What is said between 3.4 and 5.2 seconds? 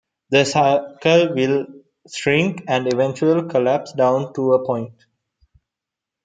collapse down to a point.